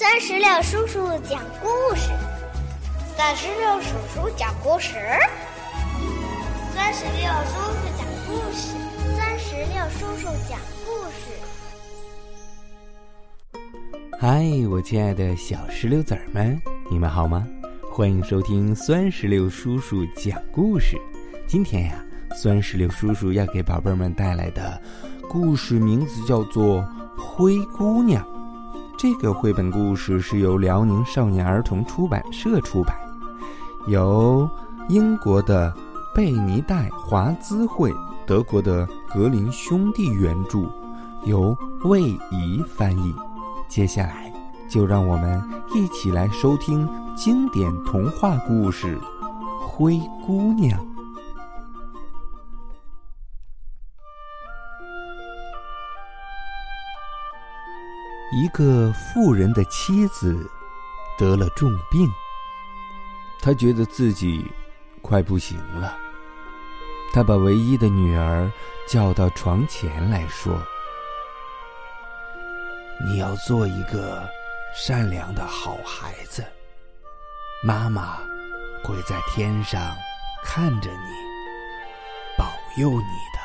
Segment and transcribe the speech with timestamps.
[0.00, 0.98] 三十六叔叔
[1.28, 2.10] 讲故事，
[3.18, 4.94] 三十六叔叔讲故事，
[6.74, 8.72] 三十六叔叔讲故事，
[9.14, 11.36] 三十六叔叔讲故事。
[14.18, 16.58] 嗨，我亲爱的小石榴籽儿们，
[16.90, 17.46] 你们好吗？
[17.92, 20.96] 欢迎收听酸石榴叔叔讲故事。
[21.46, 22.02] 今天呀，
[22.34, 24.80] 酸石榴叔叔要给宝贝们带来的
[25.28, 26.78] 故事名字叫做
[27.20, 28.24] 《灰姑娘》。
[29.02, 32.94] 这个绘本故事是由辽宁少年儿童出版社出版，
[33.86, 34.46] 由
[34.90, 35.74] 英国的
[36.14, 37.90] 贝尼戴华兹会、
[38.26, 40.70] 德国的格林兄弟原著，
[41.24, 43.14] 由魏怡翻译。
[43.68, 44.30] 接下来，
[44.68, 45.42] 就让我们
[45.74, 48.98] 一起来收听经典童话故事
[49.66, 50.78] 《灰姑娘》。
[58.40, 60.50] 一个富人的妻子
[61.18, 62.10] 得了重病，
[63.38, 64.50] 他觉得自己
[65.02, 65.94] 快不行了。
[67.12, 68.50] 他把唯一的女儿
[68.88, 70.58] 叫到床前来说
[73.04, 74.26] ：“你要做一个
[74.74, 76.42] 善良的好孩子，
[77.62, 78.16] 妈妈
[78.82, 79.94] 会在天上
[80.42, 81.14] 看着你，
[82.38, 82.46] 保
[82.78, 83.40] 佑你的。”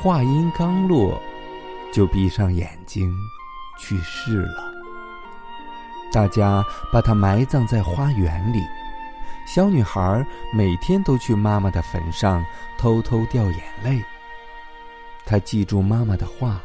[0.00, 1.20] 话音刚落。
[1.94, 3.08] 就闭上眼睛，
[3.78, 4.74] 去世了。
[6.12, 8.60] 大家把她埋葬在花园里。
[9.46, 12.44] 小女孩每天都去妈妈的坟上
[12.76, 14.02] 偷偷掉眼泪。
[15.24, 16.60] 她记住妈妈的话，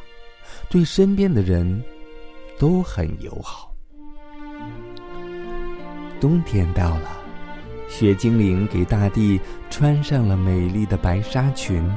[0.67, 1.83] 对身边的人
[2.57, 3.71] 都很友好。
[6.19, 7.09] 冬天到了，
[7.87, 11.87] 雪精灵给大地穿上了美丽的白纱裙。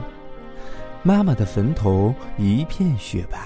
[1.04, 3.38] 妈妈的坟头一片雪白。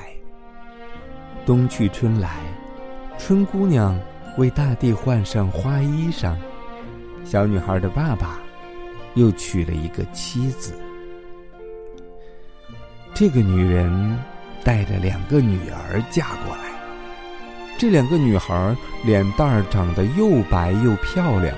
[1.46, 2.40] 冬去春来，
[3.18, 3.98] 春姑娘
[4.36, 6.36] 为大地换上花衣裳。
[7.24, 8.38] 小女孩的爸爸
[9.14, 10.74] 又娶了一个妻子。
[13.14, 14.18] 这个女人
[14.62, 16.64] 带着两个女儿嫁过来。
[17.78, 21.56] 这两个女孩脸蛋儿长得又白又漂亮，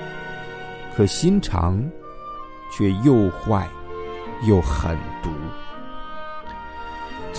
[0.96, 1.82] 可心肠
[2.70, 3.66] 却又坏
[4.46, 5.30] 又狠毒。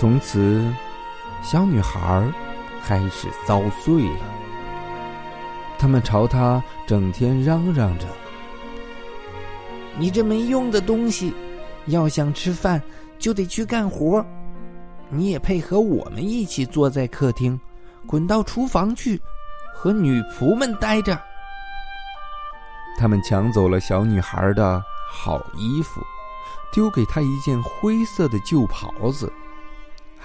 [0.00, 0.64] 从此，
[1.42, 2.26] 小女孩
[2.82, 4.24] 开始遭罪了。
[5.78, 8.06] 他们朝她整天嚷嚷着
[10.00, 11.34] ：“你这没用的东西，
[11.84, 12.82] 要想吃饭
[13.18, 14.24] 就得去干活。
[15.10, 17.60] 你也配合我们一起坐在客厅，
[18.06, 19.20] 滚到厨房去，
[19.74, 21.20] 和女仆们待着。”
[22.98, 24.82] 他们抢走了小女孩的
[25.12, 26.00] 好衣服，
[26.72, 29.30] 丢给她一件灰色的旧袍子。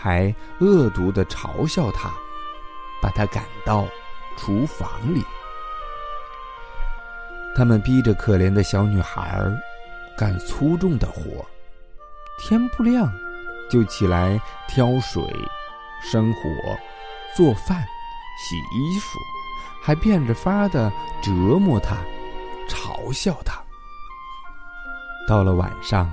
[0.05, 2.13] 还恶毒的嘲笑他，
[3.01, 3.88] 把他赶到
[4.38, 5.23] 厨房里。
[7.57, 9.57] 他们逼着可怜的小女孩儿
[10.15, 11.44] 干粗重的活，
[12.38, 13.11] 天不亮
[13.67, 15.23] 就起来挑水、
[16.03, 16.39] 生火、
[17.35, 17.83] 做饭、
[18.38, 19.17] 洗衣服，
[19.81, 21.97] 还变着法的折磨她、
[22.69, 23.59] 嘲笑她。
[25.27, 26.07] 到了晚上，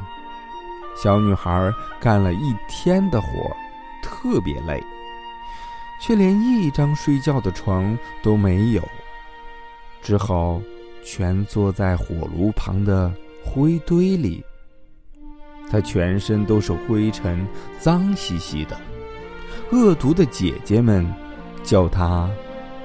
[0.96, 1.70] 小女孩
[2.00, 3.56] 干了一天的活儿。
[4.22, 4.80] 特别累，
[6.00, 8.88] 却连一张睡觉的床都没有，
[10.00, 10.62] 只好
[11.04, 13.12] 蜷坐在火炉旁的
[13.44, 14.44] 灰堆里。
[15.68, 17.44] 他全身都是灰尘，
[17.80, 18.78] 脏兮兮的。
[19.72, 21.04] 恶毒的姐姐们
[21.64, 22.30] 叫她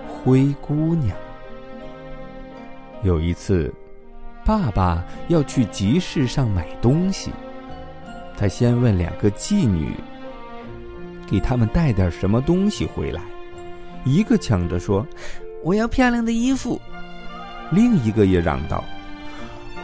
[0.07, 1.15] 灰姑娘。
[3.03, 3.71] 有一次，
[4.43, 7.29] 爸爸要去集市上买东西，
[8.35, 9.93] 他先问两个妓女。
[11.29, 13.21] 给他们带点什么东西回来，
[14.05, 15.05] 一个抢着说
[15.61, 16.81] ：“我要漂亮的衣服。”
[17.69, 18.81] 另一个也嚷道：“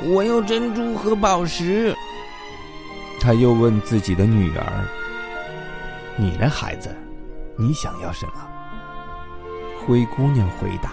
[0.08, 1.94] 我要珍珠和宝石。”
[3.20, 4.88] 他又问自己的女儿
[6.16, 6.96] ：“你的孩子，
[7.58, 8.34] 你想要什么？”
[9.86, 10.92] 灰姑娘回答：“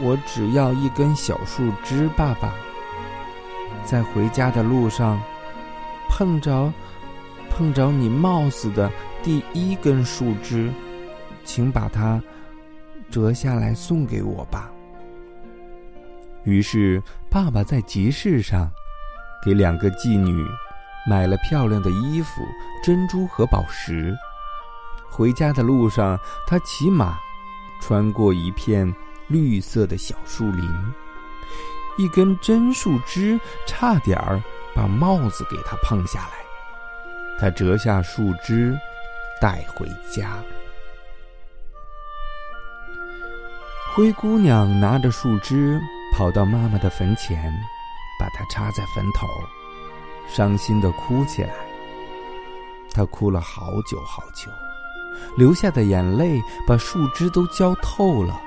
[0.00, 2.54] 我只要一根小树枝，爸爸。
[3.84, 5.20] 在回家的路上，
[6.08, 6.72] 碰着。”
[7.60, 8.90] 碰着你帽子的
[9.22, 10.72] 第一根树枝，
[11.44, 12.18] 请把它
[13.10, 14.72] 折下来送给我吧。
[16.44, 18.66] 于是，爸爸在集市上
[19.44, 20.42] 给两个妓女
[21.06, 22.40] 买了漂亮的衣服、
[22.82, 24.16] 珍珠和宝石。
[25.10, 27.18] 回家的路上，他骑马
[27.82, 28.90] 穿过一片
[29.28, 30.66] 绿色的小树林，
[31.98, 34.42] 一根真树枝差点儿
[34.74, 36.39] 把帽子给他碰下来。
[37.40, 38.78] 他折下树枝
[39.40, 40.36] 带回家。
[43.94, 45.80] 灰姑娘拿着树枝
[46.12, 47.50] 跑到妈妈的坟前
[48.18, 49.26] 把它插在坟头
[50.28, 51.54] 伤心的哭起来。
[52.92, 54.50] 她哭了好久好久
[55.36, 58.40] 流下的眼泪把树枝都浇透了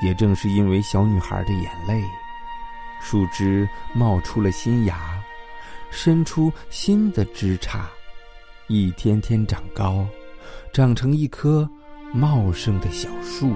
[0.00, 2.02] 也正是因为小女孩的眼泪
[3.00, 5.13] 树枝冒出了新芽。
[5.94, 7.78] 伸出新的枝杈，
[8.66, 10.04] 一天天长高，
[10.72, 11.66] 长成一棵
[12.12, 13.52] 茂盛的小树。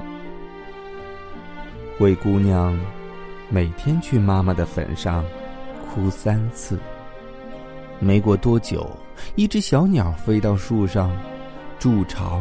[1.99, 2.79] 灰姑娘
[3.51, 5.25] 每天去妈妈的坟上
[5.91, 6.79] 哭三次。
[7.99, 8.89] 没过多久，
[9.35, 11.11] 一只小鸟飞到树上，
[11.81, 12.41] 筑巢、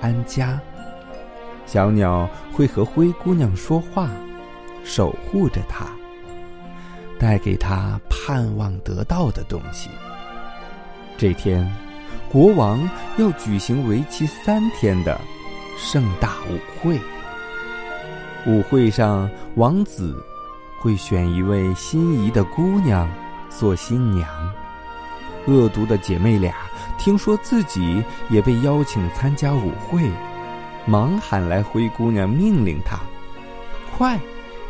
[0.00, 0.60] 安家。
[1.64, 4.10] 小鸟会和灰姑娘说话，
[4.82, 5.86] 守护着她，
[7.18, 9.90] 带给他盼望得到的东西。
[11.16, 11.68] 这天，
[12.30, 15.20] 国王要举行为期三天的
[15.76, 16.98] 盛大舞会。
[18.46, 20.14] 舞会上，王子
[20.80, 23.08] 会选一位心仪的姑娘
[23.50, 24.28] 做新娘。
[25.46, 26.54] 恶毒的姐妹俩
[26.98, 30.08] 听说自己也被邀请参加舞会，
[30.86, 32.98] 忙喊来灰姑娘，命令她
[33.96, 34.18] ：“快，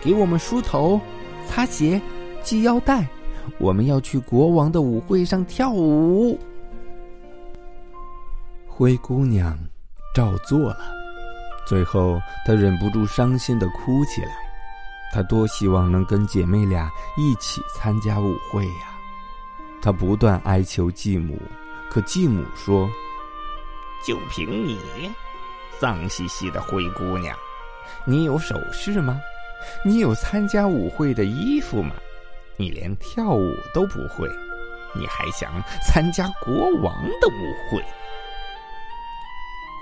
[0.00, 1.00] 给我们梳头、
[1.46, 2.00] 擦鞋、
[2.42, 3.06] 系腰带，
[3.58, 6.38] 我们要去国王的舞会上跳舞。”
[8.66, 9.58] 灰姑娘
[10.14, 10.78] 照做了。
[11.66, 14.30] 最后，她忍不住伤心的哭起来。
[15.12, 18.98] 她多希望能跟姐妹俩一起参加舞会呀！
[19.82, 21.38] 她不断哀求继母，
[21.90, 22.88] 可继母说
[24.06, 24.78] ：“就凭你，
[25.78, 27.36] 脏兮兮的灰姑娘，
[28.04, 29.18] 你有首饰吗？
[29.84, 31.94] 你有参加舞会的衣服吗？
[32.58, 34.28] 你连跳舞都不会，
[34.94, 37.82] 你还想参加国王的舞会？”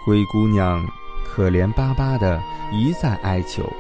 [0.07, 0.87] 灰姑娘。
[1.29, 2.41] 可怜巴巴的
[2.73, 3.71] 一再哀求，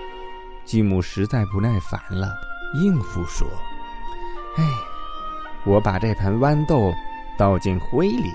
[0.62, 2.34] 继母实在不耐烦了，
[2.74, 3.48] 应付说
[4.58, 4.64] ：“哎，
[5.64, 6.92] 我把这盆豌豆
[7.38, 8.30] 倒进灰里，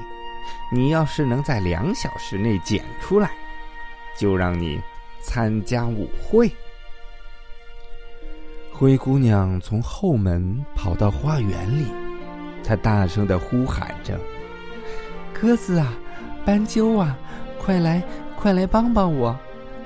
[0.72, 3.30] 你要是能在两小时内捡出来，
[4.18, 4.82] 就让你
[5.22, 6.52] 参加舞会。”
[8.72, 11.86] 灰姑娘从后门跑到花园里，
[12.64, 14.20] 她大声的呼喊着
[15.34, 15.94] ：“鸽子啊，
[16.46, 17.18] 斑鸠啊，
[17.60, 18.02] 快来！”
[18.42, 19.38] 快来帮帮我，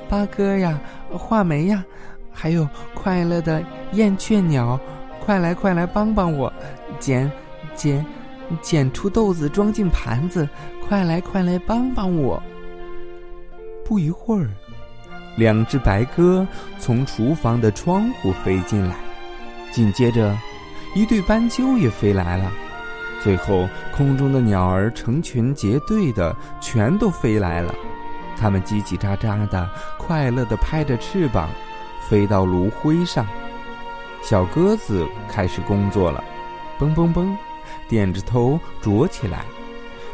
[0.08, 0.80] 八哥呀，
[1.12, 1.84] 画眉呀，
[2.32, 3.62] 还有快乐的
[3.92, 4.80] 燕雀鸟，
[5.20, 6.54] 快来快来帮帮我，
[6.98, 7.30] 捡
[7.76, 8.06] 捡
[8.62, 10.48] 捡出豆子装进盘子，
[10.88, 12.42] 快来快来帮帮我。
[13.84, 14.50] 不一会儿，
[15.38, 16.48] 两只白鸽
[16.80, 18.96] 从厨房的窗户飞进来，
[19.72, 20.36] 紧接着，
[20.96, 22.52] 一对斑鸠也飞来了，
[23.22, 27.74] 最后空中的鸟儿成群结队的全都飞来了。
[28.38, 31.50] 它们叽叽喳喳的，快乐的拍着翅膀，
[32.10, 33.26] 飞到炉灰上。
[34.22, 36.24] 小鸽子开始工作了，
[36.80, 37.36] 嘣嘣嘣，
[37.88, 39.46] 点着头啄起来。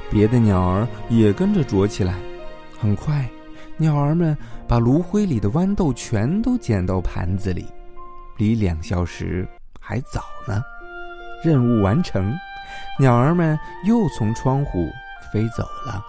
[0.10, 2.16] 别的鸟儿也跟着啄起来。
[2.80, 3.28] 很快，
[3.82, 4.38] 鸟儿们
[4.68, 7.66] 把炉灰里的豌豆全都捡到盘子里。
[8.38, 9.48] 离两小时
[9.80, 10.62] 还早呢。
[11.44, 12.32] 任务完成，
[13.00, 14.88] 鸟儿们又从窗户
[15.34, 16.00] 飞走了。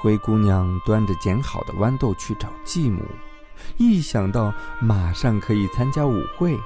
[0.00, 3.02] 灰姑娘端着捡好的豌豆去找继母，
[3.76, 6.56] 一想到马上可以参加舞会，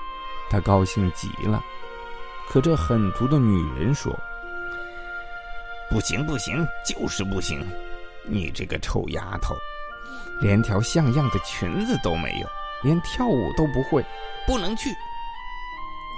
[0.51, 1.65] 她高兴极了。
[2.51, 4.15] 可这狠毒的女人说
[5.89, 7.67] ：“不行，不行，就是不行！
[8.27, 9.55] 你这个臭丫头，
[10.41, 12.47] 连条像样的裙子都没有，
[12.83, 14.05] 连跳舞都不会，
[14.47, 14.91] 不能去。”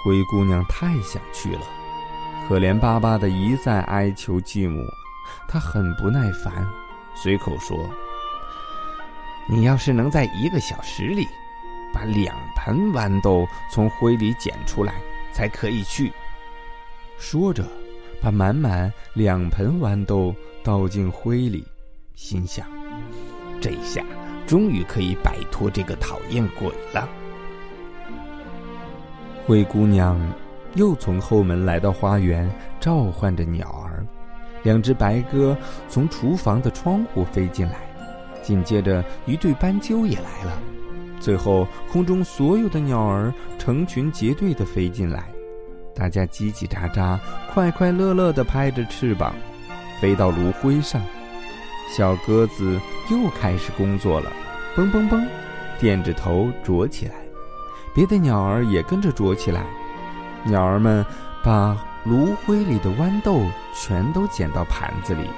[0.04, 1.62] 灰姑娘太想去了，
[2.48, 4.82] 可怜巴巴的一再哀求继母，
[5.46, 6.66] 她很不耐烦。
[7.14, 7.76] 随口说
[9.46, 11.26] ：“你要是能在一个小时里，
[11.92, 14.94] 把两盆豌豆从灰里捡出来，
[15.32, 16.10] 才可以去。”
[17.18, 17.62] 说着，
[18.22, 20.34] 把满满两盆豌豆
[20.64, 21.62] 倒进灰里，
[22.14, 22.66] 心想
[23.60, 24.02] ：“这下
[24.46, 27.08] 终于可以摆脱这个讨厌鬼了。”
[29.46, 30.20] 灰姑娘
[30.74, 34.04] 又从后门来到花园，召唤着鸟儿。
[34.62, 35.56] 两只白鸽
[35.88, 37.76] 从厨房的窗户飞进来，
[38.42, 40.58] 紧接着一对斑鸠也来了，
[41.18, 45.24] 最后空中所有的鸟儿成群结队的飞进来，
[45.94, 47.18] 大家叽叽喳喳、
[47.52, 49.34] 快快乐乐的拍着翅膀，
[49.98, 51.00] 飞到炉灰上。
[51.90, 52.80] 小鸽子
[53.10, 54.32] 又开始工作了，
[54.76, 55.26] 嘣嘣嘣，
[55.78, 57.14] 点着头啄起来，
[57.94, 59.66] 别的鸟儿也跟着啄起来，
[60.44, 61.04] 鸟儿们
[61.44, 61.76] 把。
[62.04, 63.42] 炉灰里的豌豆
[63.74, 65.28] 全都捡到盘子里，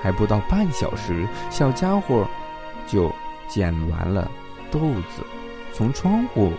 [0.00, 2.26] 还不到半小时，小家伙
[2.86, 3.14] 就
[3.46, 4.30] 捡完了
[4.70, 4.80] 豆
[5.14, 5.22] 子
[5.74, 6.54] 从窗户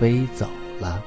[0.00, 0.48] 飞走
[0.80, 1.02] 了。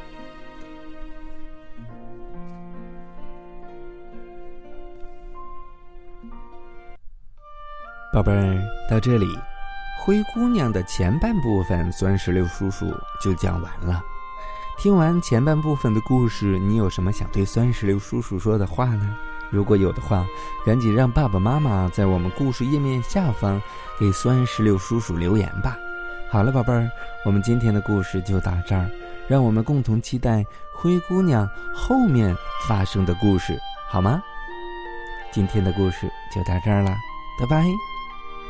[8.12, 9.38] 宝贝儿，到这里，
[10.00, 14.02] 灰姑娘的前半部分，酸石榴叔叔就讲完了。
[14.80, 19.16] 听完前半部分的故事，你有什么想对酸石榴叔叔说的话呢？
[19.52, 20.26] 如果有的话，
[20.66, 23.62] 赶紧让爸爸妈妈在我们故事页面下方
[24.00, 25.78] 给酸石榴叔叔留言吧。
[26.32, 26.90] 好了，宝贝儿，
[27.26, 28.90] 我们今天的故事就到这儿，
[29.28, 32.36] 让我们共同期待灰姑娘后面
[32.68, 33.56] 发生的故事，
[33.88, 34.20] 好吗？
[35.32, 36.96] 今天的故事就到这儿了，
[37.40, 37.64] 拜拜。